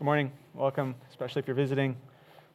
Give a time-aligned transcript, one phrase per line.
[0.00, 0.32] Good morning.
[0.54, 1.94] Welcome, especially if you're visiting.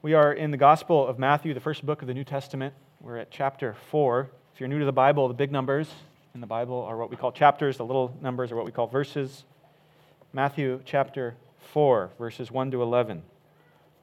[0.02, 2.74] We are in the Gospel of Matthew, the first book of the New Testament.
[3.00, 4.32] We're at chapter 4.
[4.52, 5.88] If you're new to the Bible, the big numbers
[6.34, 8.88] in the Bible are what we call chapters, the little numbers are what we call
[8.88, 9.44] verses.
[10.34, 11.36] Matthew chapter
[11.72, 13.22] 4, verses 1 to 11.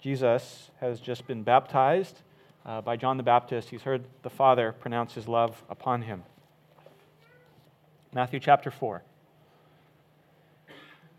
[0.00, 2.20] Jesus has just been baptized
[2.64, 3.70] uh, by John the Baptist.
[3.70, 6.22] He's heard the Father pronounce his love upon him.
[8.14, 9.02] Matthew chapter 4.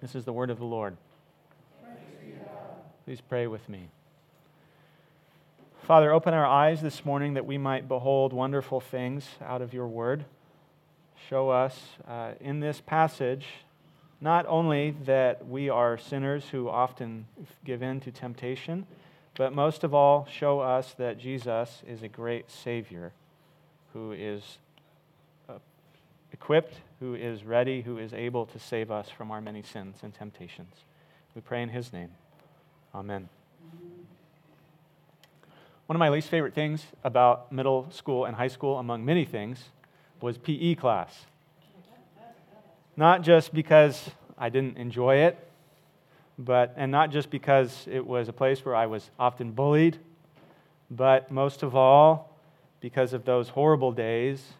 [0.00, 0.96] This is the word of the Lord.
[3.04, 3.88] Please pray with me.
[5.82, 9.88] Father, open our eyes this morning that we might behold wonderful things out of your
[9.88, 10.24] word.
[11.28, 11.76] Show us
[12.06, 13.46] uh, in this passage
[14.20, 17.26] not only that we are sinners who often
[17.64, 18.86] give in to temptation,
[19.36, 23.12] but most of all, show us that Jesus is a great Savior
[23.92, 24.58] who is
[26.32, 30.14] equipped, who is ready, who is able to save us from our many sins and
[30.14, 30.74] temptations.
[31.34, 32.10] We pray in his name.
[32.94, 33.28] Amen.
[35.86, 39.64] One of my least favorite things about middle school and high school, among many things,
[40.20, 41.26] was PE class.
[42.96, 45.38] Not just because I didn't enjoy it,
[46.38, 49.98] but and not just because it was a place where I was often bullied,
[50.90, 52.36] but most of all
[52.80, 54.52] because of those horrible days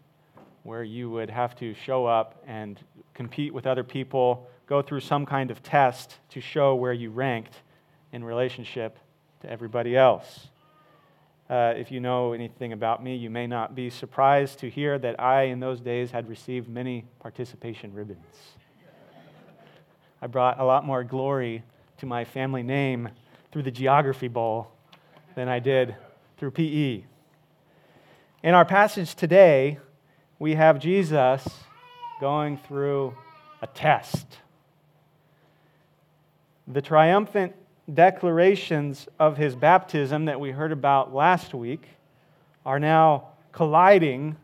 [0.63, 2.79] where you would have to show up and
[3.15, 7.55] compete with other people, go through some kind of test to show where you ranked
[8.13, 8.99] in relationship
[9.41, 10.49] to everybody else.
[11.49, 15.19] Uh, if you know anything about me, you may not be surprised to hear that
[15.19, 18.19] I, in those days, had received many participation ribbons.
[20.21, 21.63] I brought a lot more glory
[21.99, 23.09] to my family name
[23.51, 24.71] through the Geography Bowl
[25.35, 25.97] than I did
[26.37, 27.05] through PE.
[28.43, 29.79] In our passage today,
[30.39, 31.47] we have Jesus
[32.21, 33.17] going through
[33.61, 34.27] a test.
[36.67, 37.55] The triumphant
[37.93, 41.83] declarations of his baptism that we heard about last week
[42.65, 44.37] are now colliding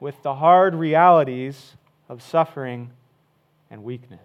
[0.00, 1.76] with the hard realities
[2.08, 2.90] of suffering
[3.70, 4.20] and weakness.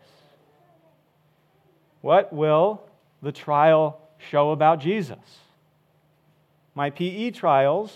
[2.02, 2.82] What will
[3.22, 5.20] the trial show about Jesus?
[6.74, 7.96] My PE trials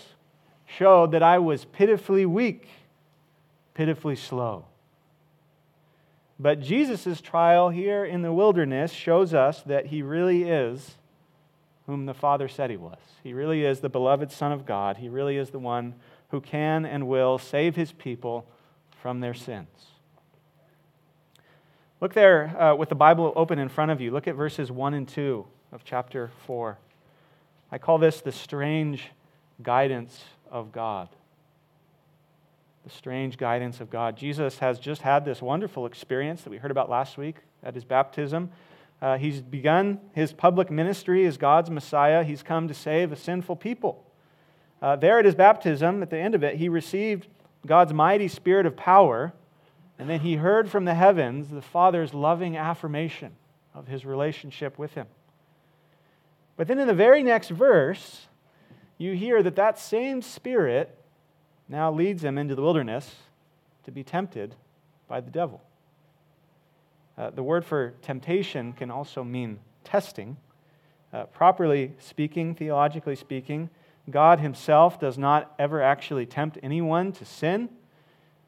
[0.66, 2.68] showed that I was pitifully weak
[3.74, 4.66] pitifully slow.
[6.38, 10.96] But Jesus' trial here in the wilderness shows us that he really is
[11.86, 12.98] whom the Father said he was.
[13.22, 14.96] He really is the beloved Son of God.
[14.96, 15.94] He really is the one
[16.30, 18.46] who can and will save his people
[19.00, 19.68] from their sins.
[22.00, 24.10] Look there uh, with the Bible open in front of you.
[24.10, 26.78] Look at verses 1 and 2 of chapter 4.
[27.70, 29.10] I call this the strange
[29.62, 31.08] guidance of God
[32.84, 34.16] the strange guidance of God.
[34.16, 37.84] Jesus has just had this wonderful experience that we heard about last week at his
[37.84, 38.50] baptism.
[39.00, 42.24] Uh, he's begun his public ministry as God's Messiah.
[42.24, 44.04] He's come to save a sinful people.
[44.80, 47.28] Uh, there at his baptism, at the end of it, he received
[47.66, 49.32] God's mighty spirit of power,
[49.98, 53.32] and then he heard from the heavens the Father's loving affirmation
[53.74, 55.06] of his relationship with him.
[56.56, 58.26] But then in the very next verse,
[58.98, 60.98] you hear that that same spirit
[61.68, 63.14] now leads him into the wilderness
[63.84, 64.54] to be tempted
[65.08, 65.62] by the devil.
[67.16, 70.36] Uh, the word for temptation can also mean testing.
[71.12, 73.68] Uh, properly speaking, theologically speaking,
[74.10, 77.68] God Himself does not ever actually tempt anyone to sin,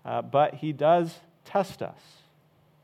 [0.04, 2.00] uh, but He does test us.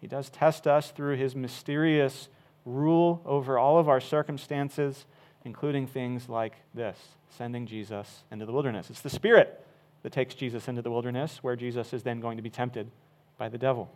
[0.00, 2.29] He does test us through His mysterious
[2.65, 5.06] rule over all of our circumstances,
[5.44, 6.99] including things like this
[7.37, 8.91] sending Jesus into the wilderness.
[8.91, 9.65] It's the Spirit
[10.02, 12.91] that takes Jesus into the wilderness, where Jesus is then going to be tempted
[13.38, 13.91] by the devil.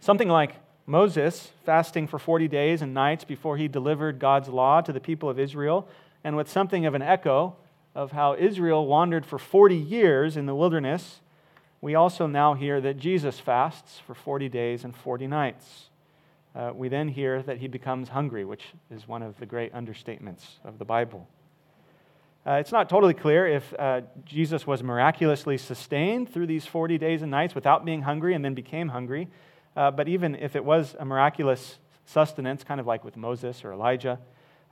[0.00, 0.54] Something like
[0.86, 5.28] Moses fasting for 40 days and nights before he delivered God's law to the people
[5.28, 5.88] of Israel,
[6.22, 7.56] and with something of an echo
[7.94, 11.20] of how Israel wandered for 40 years in the wilderness,
[11.80, 15.90] we also now hear that Jesus fasts for 40 days and 40 nights.
[16.54, 20.58] Uh, we then hear that he becomes hungry, which is one of the great understatements
[20.64, 21.28] of the Bible.
[22.46, 27.22] Uh, it's not totally clear if uh, Jesus was miraculously sustained through these 40 days
[27.22, 29.28] and nights without being hungry and then became hungry.
[29.76, 33.72] Uh, but even if it was a miraculous sustenance, kind of like with Moses or
[33.72, 34.20] Elijah,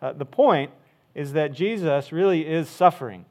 [0.00, 0.70] uh, the point
[1.16, 3.24] is that Jesus really is suffering,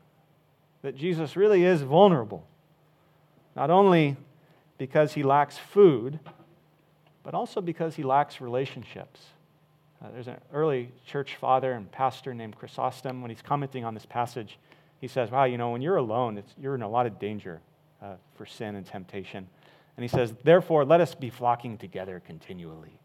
[0.81, 2.45] that Jesus really is vulnerable.
[3.55, 4.17] Not only
[4.77, 6.19] because he lacks food,
[7.23, 9.21] but also because he lacks relationships.
[10.03, 13.21] Uh, there's an early church father and pastor named Chrysostom.
[13.21, 14.57] When he's commenting on this passage,
[14.99, 17.61] he says, Wow, you know, when you're alone, you're in a lot of danger
[18.01, 19.47] uh, for sin and temptation.
[19.95, 22.99] And he says, Therefore, let us be flocking together continually.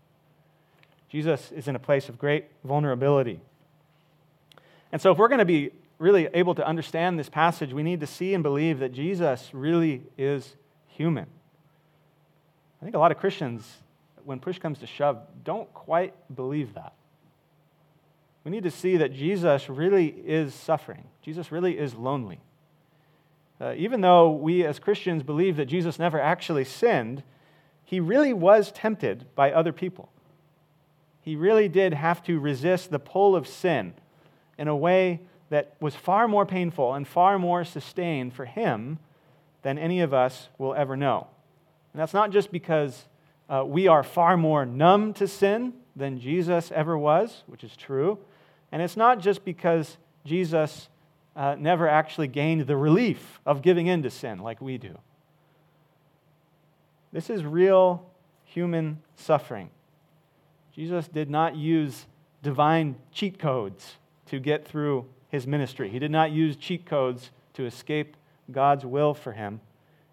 [1.09, 3.41] Jesus is in a place of great vulnerability.
[4.91, 8.01] And so, if we're going to be really able to understand this passage, we need
[8.01, 10.57] to see and believe that Jesus really is
[10.89, 11.27] human.
[12.81, 13.79] I think a lot of Christians,
[14.29, 16.93] when push comes to shove, don't quite believe that.
[18.45, 22.41] We need to see that Jesus really is suffering, Jesus really is lonely.
[23.59, 27.23] Uh, even though we as Christians believe that Jesus never actually sinned,
[27.85, 30.11] he really was tempted by other people.
[31.23, 33.95] He really did have to resist the pull of sin
[34.59, 38.99] in a way that was far more painful and far more sustained for him
[39.63, 41.27] than any of us will ever know.
[41.95, 43.07] And that's not just because
[43.49, 48.19] uh, we are far more numb to sin than Jesus ever was, which is true.
[48.71, 50.89] And it's not just because Jesus
[51.35, 54.99] uh, never actually gained the relief of giving in to sin like we do.
[57.13, 58.05] This is real
[58.45, 59.71] human suffering.
[60.75, 62.07] Jesus did not use
[62.43, 63.97] divine cheat codes
[64.27, 65.89] to get through his ministry.
[65.89, 68.17] He did not use cheat codes to escape
[68.51, 69.61] God's will for him,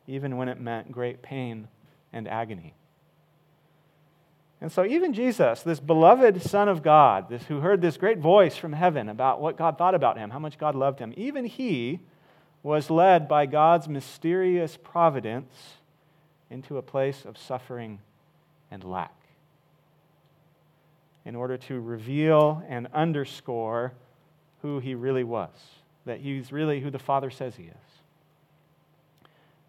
[0.08, 1.68] even when it meant great pain
[2.12, 2.74] and agony.
[4.62, 8.56] And so, even Jesus, this beloved Son of God, this, who heard this great voice
[8.56, 12.00] from heaven about what God thought about him, how much God loved him, even he
[12.64, 15.54] was led by God's mysterious providence
[16.50, 18.00] into a place of suffering
[18.72, 19.14] and lack
[21.26, 23.94] in order to reveal and underscore
[24.62, 25.50] who he really was,
[26.06, 27.76] that he's really who the Father says he is.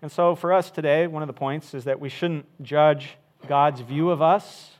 [0.00, 3.16] And so, for us today, one of the points is that we shouldn't judge
[3.48, 4.75] God's view of us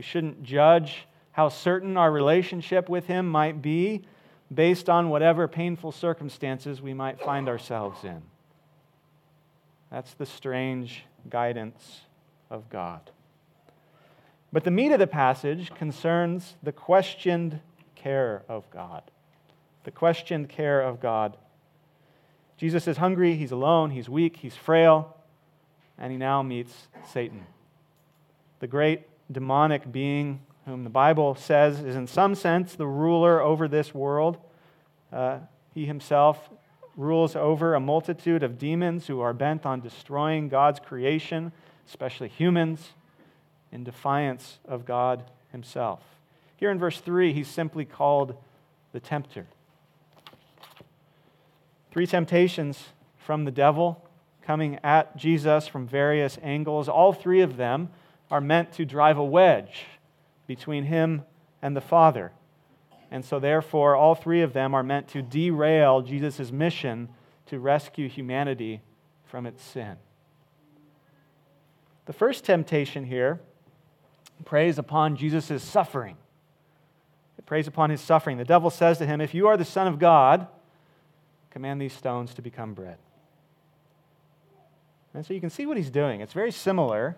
[0.00, 4.00] we shouldn't judge how certain our relationship with Him might be
[4.50, 8.22] based on whatever painful circumstances we might find ourselves in.
[9.92, 12.00] That's the strange guidance
[12.48, 13.10] of God.
[14.50, 17.60] But the meat of the passage concerns the questioned
[17.94, 19.02] care of God.
[19.84, 21.36] The questioned care of God.
[22.56, 25.14] Jesus is hungry, he's alone, he's weak, he's frail,
[25.98, 27.44] and he now meets Satan,
[28.60, 33.66] the great demonic being whom the Bible says is, in some sense, the ruler over
[33.66, 34.38] this world.
[35.12, 35.38] Uh,
[35.74, 36.50] he himself
[36.96, 41.52] rules over a multitude of demons who are bent on destroying God's creation,
[41.88, 42.90] especially humans,
[43.72, 46.00] in defiance of God himself.
[46.56, 48.36] Here in verse 3, he's simply called
[48.92, 49.46] the tempter.
[51.90, 52.84] Three temptations
[53.18, 54.04] from the devil
[54.42, 56.88] coming at Jesus from various angles.
[56.88, 57.88] All three of them
[58.30, 59.86] are meant to drive a wedge
[60.46, 61.22] between him
[61.62, 62.32] and the Father.
[63.10, 67.08] And so, therefore, all three of them are meant to derail Jesus' mission
[67.46, 68.82] to rescue humanity
[69.24, 69.96] from its sin.
[72.06, 73.40] The first temptation here
[74.44, 76.16] preys upon Jesus' suffering.
[77.38, 78.38] It preys upon his suffering.
[78.38, 80.46] The devil says to him, If you are the Son of God,
[81.50, 82.98] command these stones to become bread.
[85.14, 86.20] And so you can see what he's doing.
[86.20, 87.16] It's very similar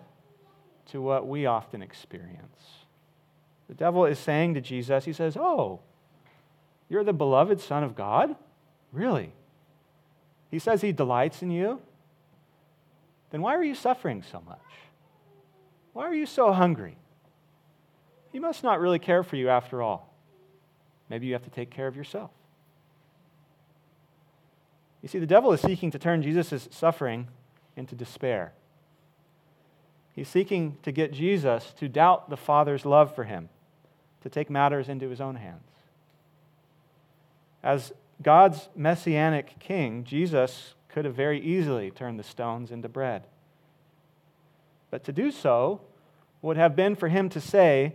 [0.91, 2.83] to what we often experience.
[3.67, 5.79] The devil is saying to Jesus, He says, Oh,
[6.89, 8.35] you're the beloved Son of God?
[8.91, 9.33] Really?
[10.51, 11.81] He says He delights in you?
[13.31, 14.59] Then why are you suffering so much?
[15.93, 16.97] Why are you so hungry?
[18.31, 20.13] He must not really care for you after all.
[21.09, 22.31] Maybe you have to take care of yourself.
[25.01, 27.27] You see, the devil is seeking to turn Jesus' suffering
[27.75, 28.53] into despair.
[30.13, 33.49] He's seeking to get Jesus to doubt the Father's love for him,
[34.21, 35.63] to take matters into his own hands.
[37.63, 37.91] As
[38.21, 43.23] God's messianic king, Jesus could have very easily turned the stones into bread.
[44.91, 45.81] But to do so
[46.43, 47.93] would have been for him to say,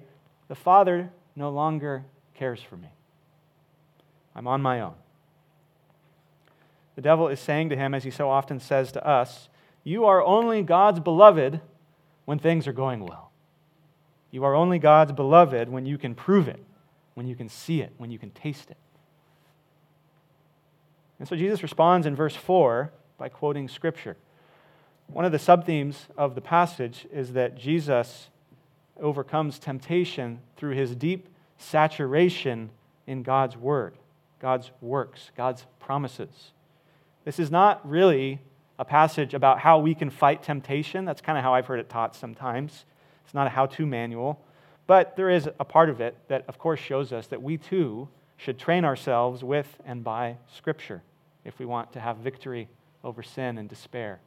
[0.48, 2.88] The Father no longer cares for me.
[4.34, 4.94] I'm on my own.
[6.96, 9.48] The devil is saying to him, as he so often says to us,
[9.84, 11.60] You are only God's beloved
[12.28, 13.30] when things are going well.
[14.30, 16.62] You are only God's beloved when you can prove it,
[17.14, 18.76] when you can see it, when you can taste it.
[21.18, 24.18] And so Jesus responds in verse 4 by quoting Scripture.
[25.06, 28.28] One of the subthemes of the passage is that Jesus
[29.00, 32.68] overcomes temptation through his deep saturation
[33.06, 33.94] in God's Word,
[34.38, 36.52] God's works, God's promises.
[37.24, 38.40] This is not really
[38.78, 41.04] a passage about how we can fight temptation.
[41.04, 42.84] That's kind of how I've heard it taught sometimes.
[43.24, 44.40] It's not a how to manual.
[44.86, 48.08] But there is a part of it that, of course, shows us that we too
[48.36, 51.02] should train ourselves with and by Scripture
[51.44, 52.68] if we want to have victory
[53.04, 54.20] over sin and despair.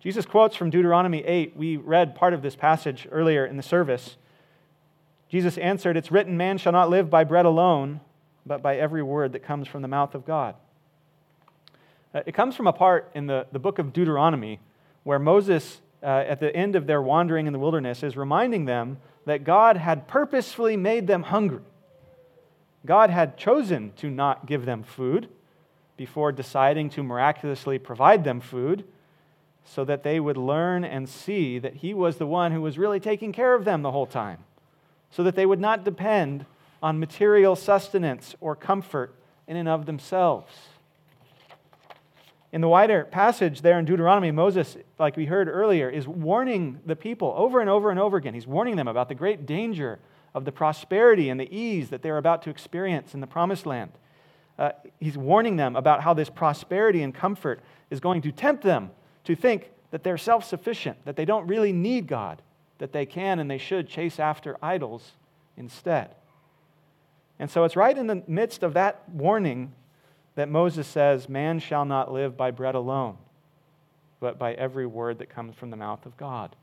[0.00, 1.56] Jesus quotes from Deuteronomy 8.
[1.56, 4.16] We read part of this passage earlier in the service.
[5.28, 8.00] Jesus answered, It's written, Man shall not live by bread alone,
[8.44, 10.56] but by every word that comes from the mouth of God.
[12.14, 14.60] Uh, it comes from a part in the, the book of Deuteronomy
[15.04, 18.98] where Moses, uh, at the end of their wandering in the wilderness, is reminding them
[19.24, 21.62] that God had purposefully made them hungry.
[22.84, 25.28] God had chosen to not give them food
[25.96, 28.84] before deciding to miraculously provide them food
[29.64, 32.98] so that they would learn and see that He was the one who was really
[32.98, 34.38] taking care of them the whole time,
[35.10, 36.44] so that they would not depend
[36.82, 39.14] on material sustenance or comfort
[39.46, 40.52] in and of themselves.
[42.52, 46.94] In the wider passage there in Deuteronomy, Moses, like we heard earlier, is warning the
[46.94, 48.34] people over and over and over again.
[48.34, 49.98] He's warning them about the great danger
[50.34, 53.92] of the prosperity and the ease that they're about to experience in the promised land.
[54.58, 58.90] Uh, he's warning them about how this prosperity and comfort is going to tempt them
[59.24, 62.42] to think that they're self sufficient, that they don't really need God,
[62.78, 65.12] that they can and they should chase after idols
[65.56, 66.14] instead.
[67.38, 69.72] And so it's right in the midst of that warning
[70.34, 73.16] that Moses says, Man shall not live by bread alone,
[74.20, 76.56] but by every word that comes from the mouth of God.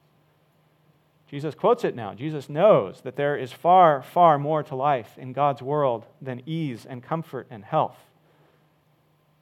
[1.30, 2.16] Jesus quotes it now.
[2.16, 6.88] Jesus knows that there is far, far more to life in God's world than ease
[6.90, 7.98] and comfort and health.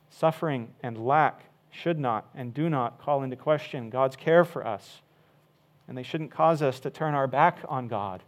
[0.10, 5.02] Suffering and lack should not and do not call into question God's care for us,
[5.88, 8.22] and they shouldn't cause us to turn our back on God,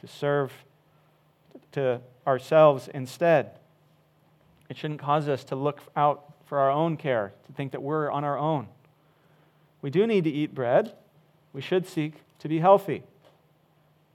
[0.00, 0.52] to serve
[1.72, 3.50] to ourselves instead.
[4.68, 8.10] It shouldn't cause us to look out for our own care, to think that we're
[8.10, 8.68] on our own.
[9.82, 10.94] We do need to eat bread.
[11.52, 13.02] We should seek to be healthy.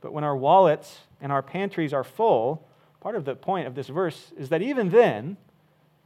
[0.02, 2.66] But when our wallets and our pantries are full,
[3.02, 5.38] part of the point of this verse is that even then,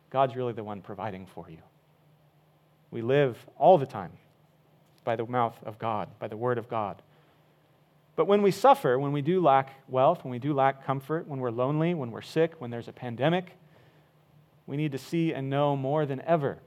[0.10, 1.58] God's really the one providing for you.
[2.92, 4.12] We live all the time
[5.04, 7.02] by the mouth of God, by the word of God.
[8.16, 11.40] But when we suffer, when we do lack wealth, when we do lack comfort, when
[11.40, 13.58] we're lonely, when we're sick, when there's a pandemic,
[14.66, 16.60] we need to see and know more than ever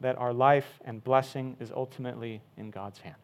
[0.00, 3.16] that our life and blessing is ultimately in God's hand.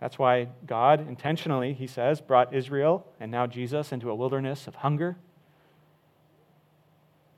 [0.00, 4.76] That's why God intentionally, he says, brought Israel and now Jesus into a wilderness of
[4.76, 5.16] hunger.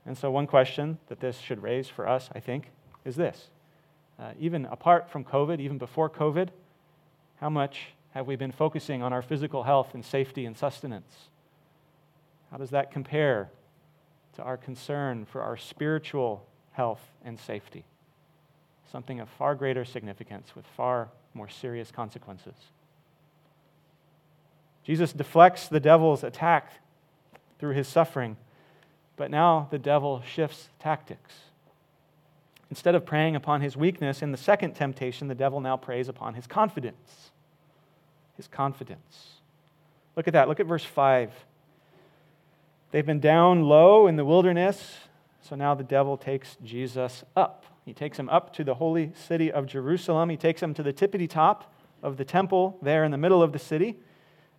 [0.07, 2.71] And so, one question that this should raise for us, I think,
[3.05, 3.51] is this.
[4.19, 6.49] Uh, even apart from COVID, even before COVID,
[7.37, 11.29] how much have we been focusing on our physical health and safety and sustenance?
[12.51, 13.51] How does that compare
[14.37, 17.85] to our concern for our spiritual health and safety?
[18.91, 22.55] Something of far greater significance with far more serious consequences.
[24.85, 26.73] Jesus deflects the devil's attack
[27.59, 28.37] through his suffering,
[29.17, 31.35] but now the devil shifts tactics.
[32.71, 36.35] Instead of preying upon his weakness in the second temptation, the devil now preys upon
[36.35, 37.31] his confidence.
[38.37, 39.35] His confidence.
[40.17, 40.49] Look at that.
[40.49, 41.31] Look at verse 5.
[42.93, 44.99] They've been down low in the wilderness,
[45.41, 47.65] so now the devil takes Jesus up.
[47.87, 50.29] He takes him up to the holy city of Jerusalem.
[50.29, 53.53] He takes him to the tippity top of the temple there in the middle of
[53.53, 53.97] the city.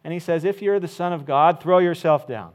[0.03, 2.53] And he says, If you're the Son of God, throw yourself down.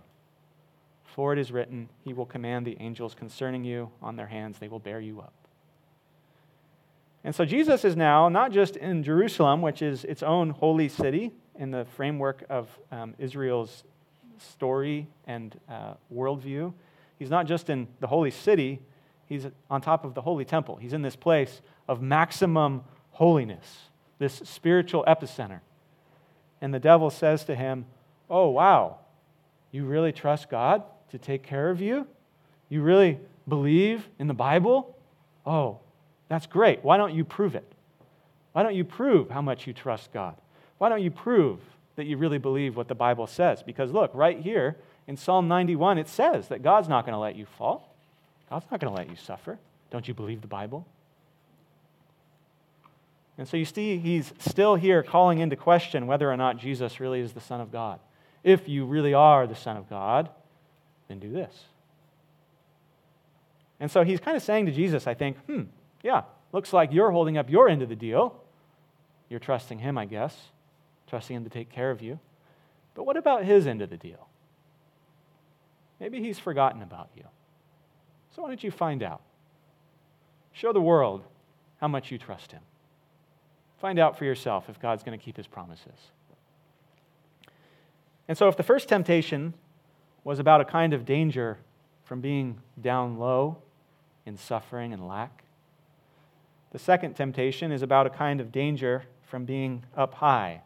[1.04, 4.68] For it is written, He will command the angels concerning you on their hands, they
[4.68, 5.32] will bear you up.
[7.22, 11.30] And so Jesus is now not just in Jerusalem, which is its own holy city
[11.56, 13.84] in the framework of um, Israel's
[14.40, 16.72] story and uh, worldview.
[17.18, 18.80] He's not just in the holy city,
[19.26, 20.76] he's on top of the holy temple.
[20.76, 25.60] He's in this place of maximum holiness, this spiritual epicenter.
[26.60, 27.86] And the devil says to him,
[28.30, 28.98] Oh, wow,
[29.70, 32.06] you really trust God to take care of you?
[32.68, 33.18] You really
[33.48, 34.96] believe in the Bible?
[35.46, 35.78] Oh,
[36.28, 36.84] that's great.
[36.84, 37.72] Why don't you prove it?
[38.52, 40.36] Why don't you prove how much you trust God?
[40.78, 41.60] Why don't you prove
[41.98, 43.60] that you really believe what the Bible says?
[43.64, 44.76] Because look, right here
[45.08, 47.92] in Psalm 91, it says that God's not going to let you fall,
[48.48, 49.58] God's not going to let you suffer.
[49.90, 50.86] Don't you believe the Bible?
[53.36, 57.20] And so you see, he's still here calling into question whether or not Jesus really
[57.20, 57.98] is the Son of God.
[58.44, 60.28] If you really are the Son of God,
[61.08, 61.64] then do this.
[63.80, 65.62] And so he's kind of saying to Jesus, I think, hmm,
[66.02, 68.40] yeah, looks like you're holding up your end of the deal.
[69.28, 70.36] You're trusting him, I guess,
[71.08, 72.18] trusting him to take care of you.
[72.94, 74.28] But what about his end of the deal?
[76.00, 77.24] Maybe he's forgotten about you.
[78.34, 79.22] So why don't you find out?
[80.52, 81.24] Show the world
[81.80, 82.62] how much you trust him.
[83.80, 86.10] Find out for yourself if God's going to keep his promises.
[88.26, 89.54] And so, if the first temptation
[90.22, 91.58] was about a kind of danger
[92.04, 93.58] from being down low
[94.26, 95.44] in suffering and lack,
[96.72, 100.62] the second temptation is about a kind of danger from being up high,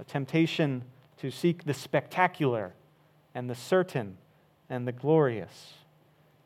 [0.00, 0.82] a temptation
[1.18, 2.72] to seek the spectacular
[3.34, 4.16] and the certain
[4.70, 5.74] and the glorious.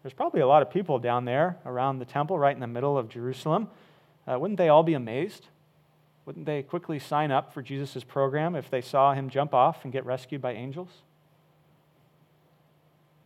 [0.03, 2.99] There's probably a lot of people down there around the temple, right in the middle
[2.99, 3.69] of Jerusalem.
[4.27, 5.47] Uh, wouldn't they all be amazed?
[6.27, 9.93] Wouldn't they quickly sign up for Jesus' program if they saw him jump off and
[9.93, 10.91] get rescued by angels?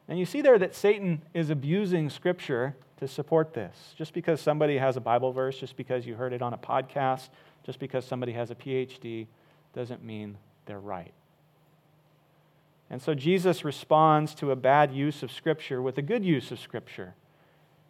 [0.08, 3.94] And you see there that Satan is abusing Scripture to support this.
[3.97, 7.28] Just because somebody has a Bible verse, just because you heard it on a podcast,
[7.64, 9.26] just because somebody has a PhD,
[9.75, 11.12] doesn't mean they're right.
[12.90, 16.58] And so Jesus responds to a bad use of Scripture with a good use of
[16.58, 17.14] Scripture.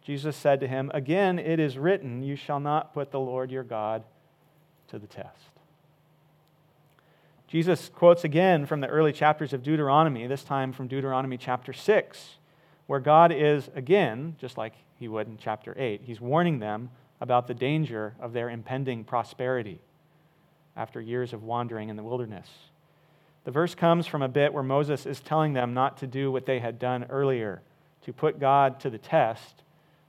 [0.01, 3.63] Jesus said to him, Again, it is written, You shall not put the Lord your
[3.63, 4.03] God
[4.89, 5.51] to the test.
[7.47, 12.37] Jesus quotes again from the early chapters of Deuteronomy, this time from Deuteronomy chapter 6,
[12.85, 16.89] where God is, again, just like he would in chapter 8, he's warning them
[17.21, 19.79] about the danger of their impending prosperity
[20.79, 22.47] after years of wandering in the wilderness.
[23.43, 26.45] The verse comes from a bit where Moses is telling them not to do what
[26.45, 27.61] they had done earlier,
[28.03, 29.63] to put God to the test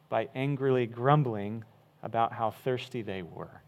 [0.08, 1.64] by angrily grumbling
[2.02, 3.60] about how thirsty they were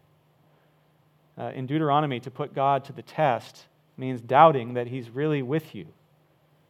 [1.37, 3.65] uh, in Deuteronomy, to put God to the test
[3.97, 5.87] means doubting that He's really with you.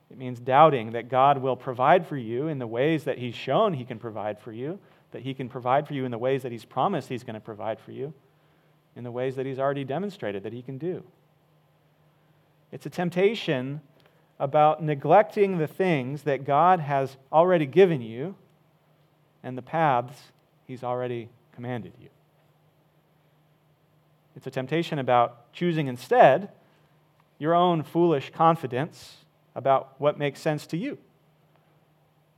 [0.09, 3.73] It means doubting that God will provide for you in the ways that He's shown
[3.73, 4.79] He can provide for you,
[5.11, 7.39] that He can provide for you in the ways that He's promised He's going to
[7.39, 8.13] provide for you,
[8.95, 11.03] in the ways that He's already demonstrated that He can do.
[12.71, 13.81] It's a temptation
[14.39, 18.35] about neglecting the things that God has already given you
[19.43, 20.31] and the paths
[20.65, 22.09] He's already commanded you.
[24.35, 26.49] It's a temptation about choosing instead
[27.37, 29.17] your own foolish confidence
[29.55, 30.97] about what makes sense to you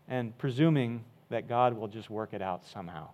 [0.08, 3.10] and presuming that God will just work it out somehow.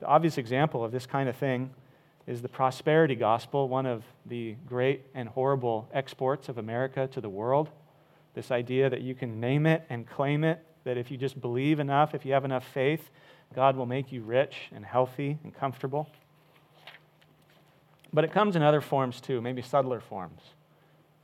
[0.00, 1.70] The obvious example of this kind of thing
[2.26, 7.28] is the prosperity gospel, one of the great and horrible exports of America to the
[7.28, 7.70] world.
[8.34, 11.80] This idea that you can name it and claim it, that if you just believe
[11.80, 13.10] enough, if you have enough faith,
[13.54, 16.08] God will make you rich and healthy and comfortable.
[18.12, 20.40] But it comes in other forms too, maybe subtler forms.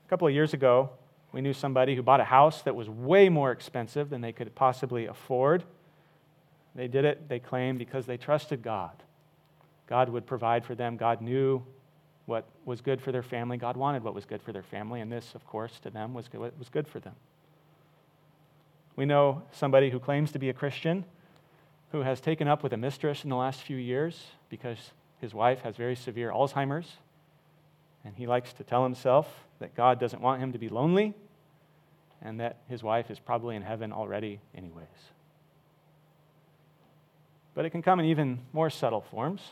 [0.06, 0.90] A couple of years ago,
[1.32, 4.54] we knew somebody who bought a house that was way more expensive than they could
[4.54, 5.64] possibly afford.
[6.74, 9.02] They did it, they claimed, because they trusted God.
[9.86, 10.96] God would provide for them.
[10.96, 11.62] God knew
[12.26, 13.56] what was good for their family.
[13.56, 16.30] God wanted what was good for their family, and this, of course, to them was
[16.32, 17.14] was good for them.
[18.96, 21.04] We know somebody who claims to be a Christian
[21.92, 25.60] who has taken up with a mistress in the last few years because his wife
[25.60, 26.96] has very severe Alzheimer's,
[28.04, 31.14] and he likes to tell himself that God doesn't want him to be lonely
[32.22, 34.86] and that his wife is probably in heaven already, anyways.
[37.54, 39.42] But it can come in even more subtle forms.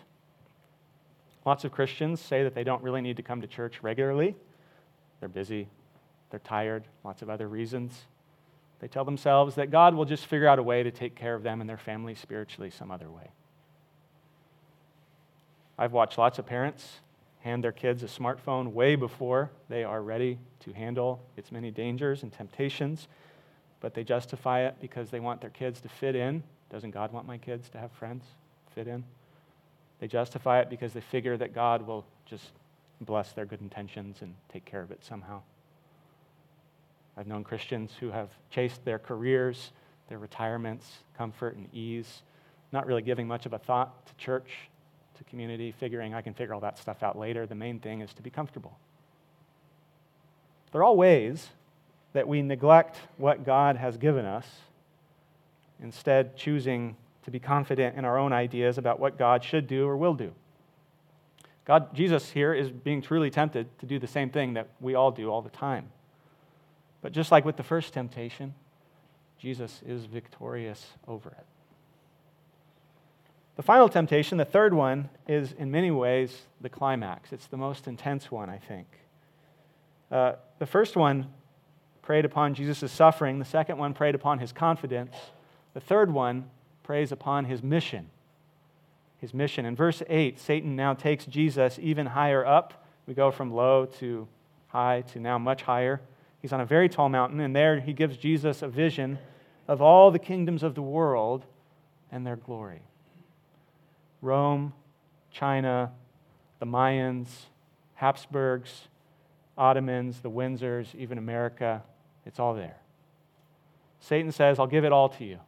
[1.45, 4.37] Lots of Christians say that they don't really need to come to church regularly.
[5.21, 5.69] They're busy,
[6.31, 8.05] they're tired, lots of other reasons.
[8.81, 11.43] They tell themselves that God will just figure out a way to take care of
[11.43, 13.31] them and their family spiritually some other way.
[15.79, 17.01] I've watched lots of parents
[17.41, 22.23] hand their kids a smartphone way before they are ready to handle its many dangers
[22.23, 23.09] and temptations,
[23.81, 26.43] but they justify it because they want their kids to fit in.
[26.71, 28.25] Doesn't God want my kids to have friends,
[28.75, 29.05] fit in?
[29.99, 32.51] They justify it because they figure that God will just
[33.01, 35.43] bless their good intentions and take care of it somehow.
[37.17, 39.73] I've known Christians who have chased their careers,
[40.09, 40.87] their retirements,
[41.19, 42.23] comfort, and ease,
[42.73, 44.51] not really giving much of a thought to church,
[45.19, 47.47] to community, figuring I can figure all that stuff out later.
[47.47, 48.79] The main thing is to be comfortable.
[50.73, 51.49] They're all ways
[52.13, 54.47] that we neglect what God has given us,
[55.83, 59.97] instead, choosing to be confident in our own ideas about what God should do or
[59.97, 60.33] will do.
[61.65, 65.11] God, Jesus here is being truly tempted to do the same thing that we all
[65.11, 65.91] do all the time.
[67.03, 68.55] But just like with the first temptation,
[69.39, 71.47] Jesus is victorious over it.
[73.57, 77.33] The final temptation, the third one, is in many ways the climax.
[77.33, 78.87] It's the most intense one, I think.
[80.11, 81.27] Uh, the first one
[82.03, 85.15] preyed upon Jesus' suffering, the second one preyed upon his confidence,
[85.75, 86.51] the third one
[86.83, 88.11] preys upon his mission.
[89.19, 89.67] His mission.
[89.67, 92.87] In verse 8, Satan now takes Jesus even higher up.
[93.07, 94.27] We go from low to
[94.69, 96.01] high to now much higher.
[96.41, 99.19] He's on a very tall mountain, and there he gives Jesus a vision
[99.69, 101.45] of all the kingdoms of the world
[102.11, 102.83] and their glory.
[104.23, 104.73] Rome,
[105.31, 105.93] China,
[106.59, 107.29] the Mayans,
[107.95, 108.89] Habsburgs,
[109.57, 111.83] Ottomans, the Windsors, even America,
[112.25, 112.77] it's all there.
[114.01, 115.39] Satan says, I'll give it all to you.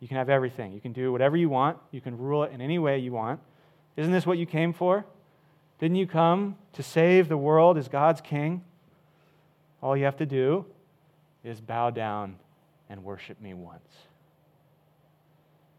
[0.00, 0.72] You can have everything.
[0.72, 1.78] You can do whatever you want.
[1.90, 3.40] You can rule it in any way you want.
[3.96, 5.06] Isn't this what you came for?
[5.78, 8.62] Didn't you come to save the world as God's king?
[9.82, 10.66] All you have to do
[11.44, 12.36] is bow down
[12.88, 13.88] and worship me once.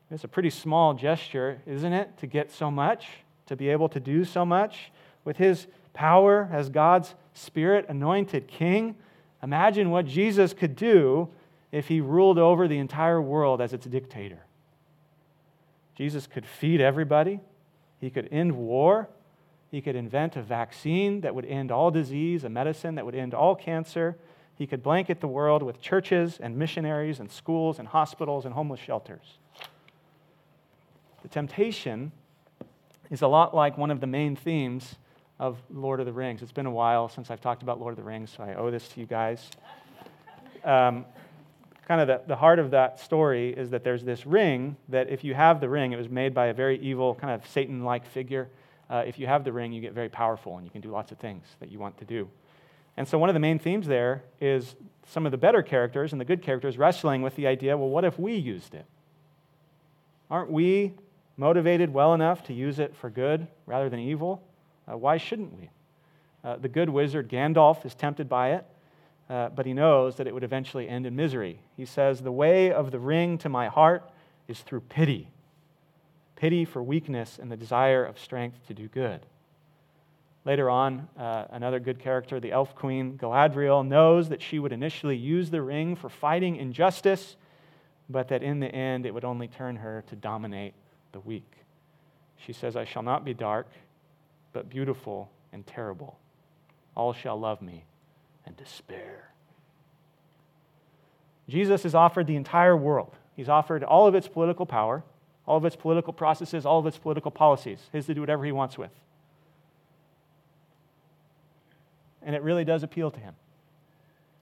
[0.10, 3.08] It's a pretty small gesture, isn't it, to get so much,
[3.48, 4.92] to be able to do so much
[5.26, 8.96] with his power as God's Spirit anointed king.
[9.44, 11.28] Imagine what Jesus could do
[11.72, 14.40] if he ruled over the entire world as its dictator.
[15.96, 17.40] Jesus could feed everybody,
[18.00, 19.10] he could end war,
[19.72, 23.34] he could invent a vaccine that would end all disease, a medicine that would end
[23.34, 24.18] all cancer.
[24.56, 28.80] He could blanket the world with churches and missionaries and schools and hospitals and homeless
[28.80, 29.38] shelters.
[31.22, 32.12] The temptation
[33.10, 34.96] is a lot like one of the main themes
[35.40, 36.42] of Lord of the Rings.
[36.42, 38.72] It's been a while since I've talked about Lord of the Rings, so I owe
[38.72, 39.50] this to you guys.
[40.64, 41.06] Um,
[41.88, 45.24] kind of the, the heart of that story is that there's this ring that if
[45.24, 48.06] you have the ring, it was made by a very evil, kind of Satan like
[48.06, 48.50] figure.
[48.90, 51.14] Uh, if you have the ring, you get very powerful and you can do lots
[51.14, 52.28] of things that you want to do.
[52.98, 56.20] And so, one of the main themes there is some of the better characters and
[56.20, 58.86] the good characters wrestling with the idea well, what if we used it?
[60.30, 60.94] Aren't we
[61.38, 64.44] motivated well enough to use it for good rather than evil?
[64.92, 65.70] Uh, why shouldn't we?
[66.44, 68.66] Uh, the good wizard Gandalf is tempted by it,
[69.30, 71.60] uh, but he knows that it would eventually end in misery.
[71.76, 74.10] He says, The way of the ring to my heart
[74.48, 75.32] is through pity
[76.38, 79.26] pity for weakness and the desire of strength to do good.
[80.46, 85.18] Later on, uh, another good character, the elf queen Galadriel, knows that she would initially
[85.18, 87.36] use the ring for fighting injustice,
[88.08, 90.74] but that in the end it would only turn her to dominate
[91.12, 91.52] the weak.
[92.38, 93.68] She says, I shall not be dark,
[94.54, 96.18] but beautiful and terrible.
[96.96, 97.84] All shall love me
[98.48, 99.30] and despair.
[101.48, 103.14] Jesus is offered the entire world.
[103.36, 105.04] He's offered all of its political power,
[105.46, 108.52] all of its political processes, all of its political policies, his to do whatever he
[108.52, 108.92] wants with.
[112.24, 113.36] And it really does appeal to him.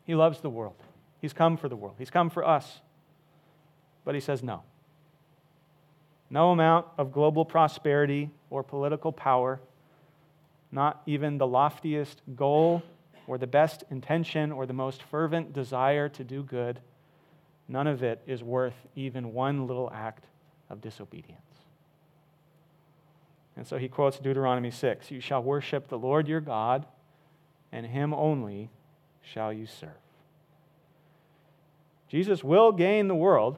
[0.05, 0.81] He loves the world.
[1.19, 1.95] He's come for the world.
[1.97, 2.79] He's come for us.
[4.03, 4.63] But he says no.
[6.29, 9.59] No amount of global prosperity or political power,
[10.71, 12.83] not even the loftiest goal
[13.27, 16.79] or the best intention or the most fervent desire to do good,
[17.67, 20.25] none of it is worth even one little act
[20.69, 21.41] of disobedience.
[23.57, 26.85] And so he quotes Deuteronomy 6 You shall worship the Lord your God,
[27.71, 28.69] and him only
[29.21, 29.89] shall you serve.
[32.07, 33.57] Jesus will gain the world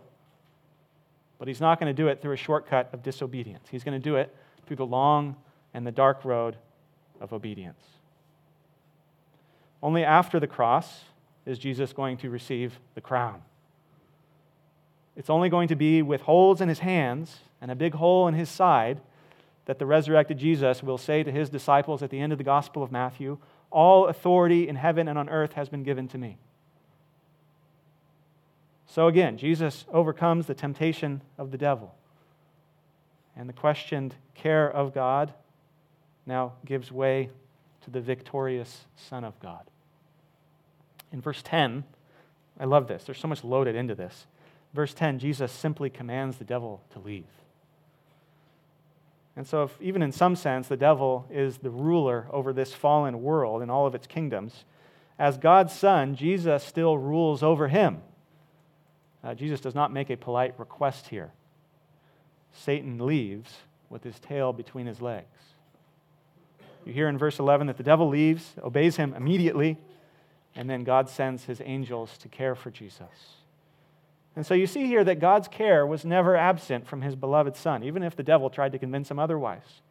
[1.39, 3.67] but he's not going to do it through a shortcut of disobedience.
[3.69, 5.36] He's going to do it through the long
[5.73, 6.58] and the dark road
[7.21, 7.82] of obedience.
[9.81, 11.03] Only after the cross
[11.45, 13.41] is Jesus going to receive the crown.
[15.15, 18.33] It's only going to be with holes in his hands and a big hole in
[18.33, 19.01] his side
[19.65, 22.83] that the resurrected Jesus will say to his disciples at the end of the Gospel
[22.83, 23.37] of Matthew
[23.71, 26.37] All authority in heaven and on earth has been given to me.
[28.85, 31.93] So again, Jesus overcomes the temptation of the devil.
[33.35, 35.33] And the questioned care of God
[36.25, 37.29] now gives way
[37.88, 39.63] to the victorious Son of God.
[41.13, 41.86] In verse 10,
[42.60, 43.06] I love this.
[43.06, 44.28] There's so much loaded into this.
[44.73, 47.23] Verse 10, Jesus simply commands the devil to leave.
[49.38, 53.21] And so, if, even in some sense, the devil is the ruler over this fallen
[53.21, 54.65] world and all of its kingdoms,
[55.17, 58.02] as God's Son, Jesus still rules over him.
[59.23, 61.32] Uh, Jesus does not make a polite request here.
[62.52, 65.28] Satan leaves with his tail between his legs.
[66.88, 69.78] You hear in verse 11 that the devil leaves, obeys him immediately,
[70.56, 73.36] and then God sends his angels to care for Jesus.
[74.38, 77.84] And so you see here that God's care was never absent from his beloved Son,
[77.84, 79.82] even if the devil tried to convince him otherwise.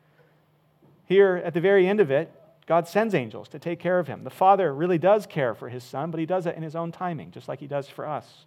[1.04, 2.32] Here, at the very end of it,
[2.66, 4.24] God sends angels to take care of him.
[4.24, 6.92] The Father really does care for his Son, but he does it in his own
[6.92, 8.46] timing, just like he does for us.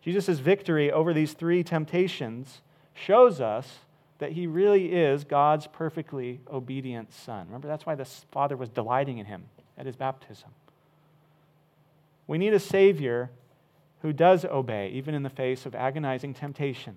[0.00, 2.62] Jesus' victory over these three temptations
[2.94, 3.80] shows us
[4.18, 7.46] that he really is God's perfectly obedient Son.
[7.46, 9.44] Remember, that's why the Father was delighting in him
[9.76, 10.50] at his baptism.
[12.26, 13.30] We need a Savior
[14.02, 16.96] who does obey, even in the face of agonizing temptation,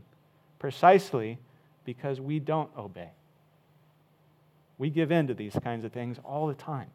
[0.60, 1.38] precisely
[1.86, 3.10] because we don't obey.
[4.78, 6.90] We give in to these kinds of things all the time.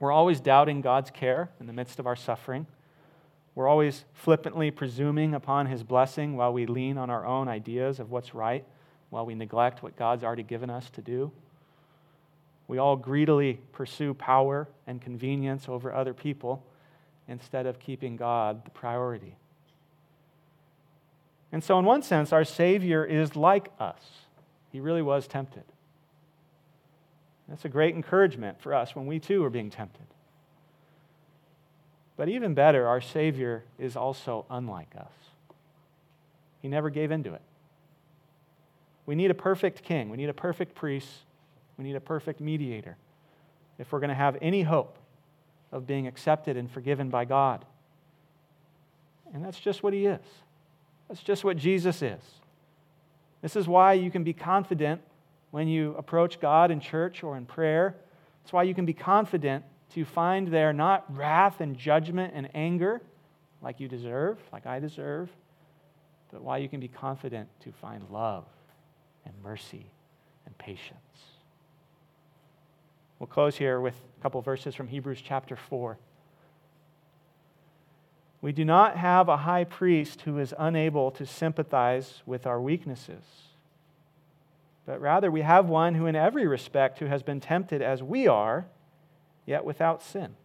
[0.00, 2.66] We're always doubting God's care in the midst of our suffering.
[3.54, 8.10] We're always flippantly presuming upon His blessing while we lean on our own ideas of
[8.10, 8.64] what's right,
[9.10, 11.30] while we neglect what God's already given us to do.
[12.68, 16.64] We all greedily pursue power and convenience over other people
[17.28, 19.36] instead of keeping God the priority.
[21.52, 24.00] And so, in one sense, our Savior is like us.
[24.72, 25.62] He really was tempted.
[27.48, 30.06] That's a great encouragement for us when we too are being tempted.
[32.16, 35.12] But even better, our Savior is also unlike us.
[36.62, 37.42] He never gave in to it.
[39.06, 41.08] We need a perfect king, we need a perfect priest,
[41.78, 42.96] we need a perfect mediator
[43.78, 44.98] if we're going to have any hope
[45.70, 47.64] of being accepted and forgiven by God.
[49.32, 50.20] And that's just what he is.
[51.08, 52.22] That's just what Jesus is.
[53.42, 55.00] This is why you can be confident
[55.50, 57.94] when you approach God in church or in prayer.
[58.42, 59.64] That's why you can be confident
[59.94, 63.00] to find there not wrath and judgment and anger
[63.62, 65.30] like you deserve, like I deserve,
[66.32, 68.44] but why you can be confident to find love
[69.26, 69.90] and mercy
[70.46, 70.96] and patience.
[73.18, 75.98] We'll close here with a couple verses from Hebrews chapter 4.
[78.40, 83.22] We do not have a high priest who is unable to sympathize with our weaknesses
[84.86, 88.28] but rather we have one who, in every respect, who has been tempted as we
[88.28, 88.66] are,
[89.44, 90.36] yet without sin.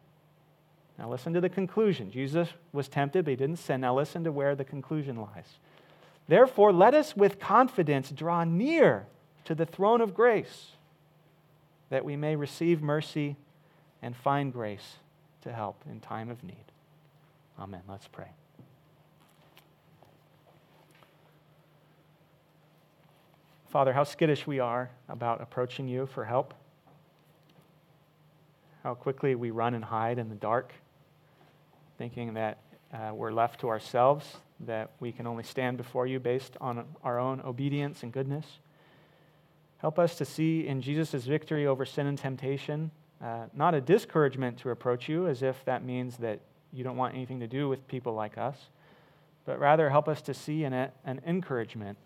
[0.97, 2.11] Now, listen to the conclusion.
[2.11, 3.81] Jesus was tempted, but he didn't sin.
[3.81, 5.59] Now, listen to where the conclusion lies.
[6.27, 9.05] Therefore, let us with confidence draw near
[9.45, 10.71] to the throne of grace,
[11.89, 13.35] that we may receive mercy
[14.01, 14.97] and find grace
[15.41, 16.55] to help in time of need.
[17.59, 17.81] Amen.
[17.87, 18.29] Let's pray.
[23.71, 26.53] Father, how skittish we are about approaching you for help.
[28.83, 30.73] How quickly we run and hide in the dark,
[31.97, 32.57] thinking that
[32.93, 37.19] uh, we're left to ourselves, that we can only stand before you based on our
[37.19, 38.45] own obedience and goodness.
[39.77, 42.91] Help us to see in Jesus' victory over sin and temptation
[43.23, 46.39] uh, not a discouragement to approach you, as if that means that
[46.73, 48.57] you don't want anything to do with people like us,
[49.45, 51.97] but rather help us to see in it an encouragement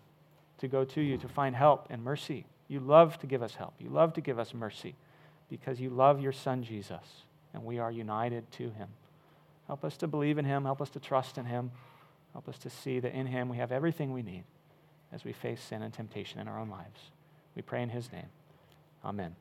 [0.58, 2.44] to go to you to find help and mercy.
[2.68, 3.74] You love to give us help.
[3.78, 4.94] You love to give us mercy
[5.48, 7.22] because you love your Son, Jesus,
[7.54, 8.88] and we are united to him.
[9.68, 10.64] Help us to believe in him.
[10.64, 11.70] Help us to trust in him.
[12.36, 14.44] Help us to see that in him we have everything we need
[15.10, 17.00] as we face sin and temptation in our own lives.
[17.54, 18.28] We pray in his name.
[19.02, 19.34] Amen.